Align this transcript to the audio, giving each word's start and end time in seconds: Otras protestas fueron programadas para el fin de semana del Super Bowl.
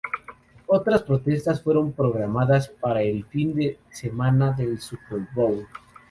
Otras 0.65 1.03
protestas 1.03 1.61
fueron 1.61 1.93
programadas 1.93 2.69
para 2.69 3.03
el 3.03 3.23
fin 3.25 3.53
de 3.53 3.77
semana 3.91 4.49
del 4.51 4.79
Super 4.81 5.19
Bowl. 5.35 5.67